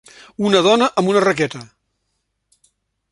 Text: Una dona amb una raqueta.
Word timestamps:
Una 0.51 0.61
dona 0.67 0.87
amb 1.01 1.11
una 1.11 1.23
raqueta. 1.27 1.63